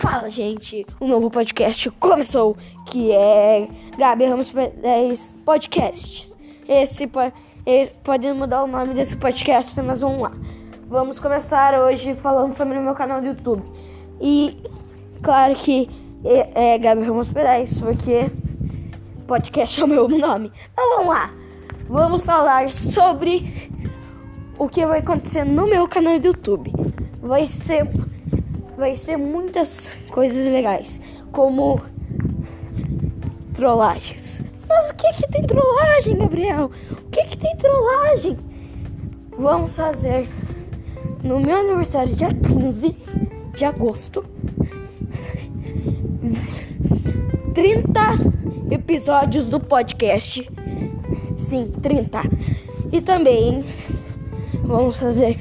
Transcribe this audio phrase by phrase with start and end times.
[0.00, 0.86] Fala, gente!
[0.98, 2.56] O novo podcast começou,
[2.86, 3.68] que é
[3.98, 6.34] Gabi Ramos 10 Podcasts.
[6.66, 7.06] Esse,
[7.66, 10.32] esse pode mudar o nome desse podcast, mas vamos lá.
[10.88, 13.62] Vamos começar hoje falando sobre o meu canal do YouTube.
[14.18, 14.56] E
[15.22, 15.90] claro que
[16.24, 18.30] é, é Gabi Ramos 10, porque
[19.26, 20.50] podcast é o meu nome.
[20.72, 21.30] Então vamos lá.
[21.90, 23.70] Vamos falar sobre
[24.58, 26.72] o que vai acontecer no meu canal do YouTube.
[27.20, 27.86] Vai ser
[28.80, 30.98] vai ser muitas coisas legais,
[31.30, 31.82] como
[33.52, 34.42] trollagens.
[34.66, 36.70] Mas o que que tem trollagem, Gabriel?
[36.90, 38.38] O que que tem trollagem?
[39.38, 40.26] Vamos fazer
[41.22, 42.96] no meu aniversário, dia 15
[43.54, 44.24] de agosto,
[47.52, 48.00] 30
[48.70, 50.50] episódios do podcast.
[51.38, 52.22] Sim, 30.
[52.90, 53.62] E também
[54.64, 55.38] vamos fazer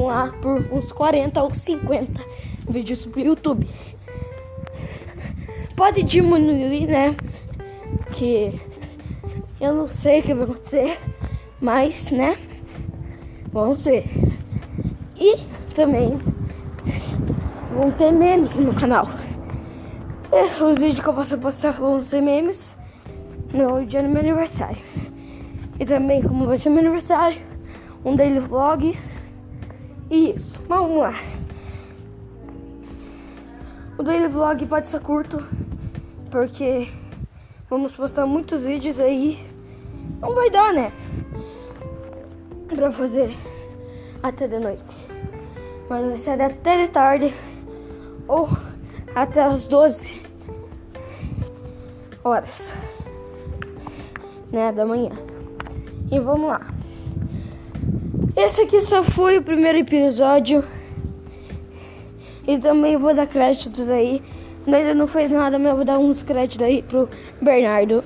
[0.00, 2.20] lá por uns 40 ou 50
[2.68, 3.66] vídeos pro YouTube.
[5.76, 7.16] Pode diminuir, né?
[8.12, 8.60] Que
[9.60, 10.98] eu não sei o que vai acontecer,
[11.60, 12.36] mas, né?
[13.52, 14.04] Vamos ver.
[15.16, 15.36] E
[15.74, 16.18] também
[17.74, 19.08] vão ter memes no canal.
[20.32, 22.76] E os vídeos que eu posso postar vão ser memes
[23.52, 24.78] no dia do meu aniversário.
[25.78, 27.40] E também, como vai ser meu aniversário,
[28.04, 28.98] um daily vlog
[30.12, 31.14] isso, vamos lá.
[33.96, 35.42] O daily vlog pode ser curto,
[36.30, 36.88] porque
[37.70, 39.46] vamos postar muitos vídeos aí.
[40.20, 40.92] Não vai dar, né?
[42.68, 43.34] Pra fazer
[44.22, 44.84] até de noite.
[45.88, 47.34] Mas vai ser até de tarde
[48.28, 48.50] ou
[49.14, 50.22] até as 12
[52.22, 52.74] horas
[54.50, 55.10] né, da manhã.
[56.10, 56.81] E vamos lá.
[58.34, 60.64] Esse aqui só foi o primeiro episódio.
[62.48, 64.22] E também vou dar créditos aí.
[64.66, 67.08] Ainda não fez nada, mas eu vou dar uns créditos aí pro
[67.40, 68.02] Bernardo.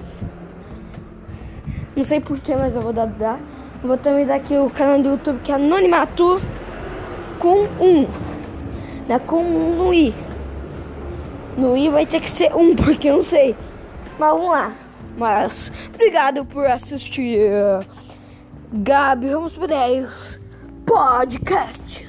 [1.95, 3.07] Não sei porquê, mas eu vou dar.
[3.07, 3.39] dar.
[3.85, 6.41] Vou também dar aqui o canal do YouTube que é Anonimato
[7.39, 8.09] com um.
[9.07, 10.13] Dá com um no I.
[11.57, 13.55] No I vai ter que ser um, porque eu não sei.
[14.19, 14.73] Mas vamos lá.
[15.17, 17.41] Mas obrigado por assistir.
[18.77, 20.39] Gabi Ramos Pereiros
[20.85, 22.05] Podcast.